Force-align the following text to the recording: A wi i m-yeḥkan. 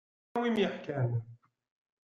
A 0.35 0.37
wi 0.39 0.47
i 0.49 0.51
m-yeḥkan. 0.53 1.09